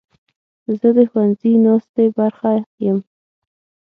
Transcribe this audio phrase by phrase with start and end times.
[0.79, 2.51] زه د ښوونځي ناستې برخه
[2.85, 2.99] یم.